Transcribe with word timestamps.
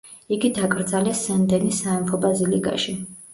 იგი 0.35 0.49
დაკრძალეს 0.59 1.21
სენ 1.27 1.43
დენის 1.51 1.83
სამეფო 1.85 2.21
ბაზილიკაში. 2.25 2.97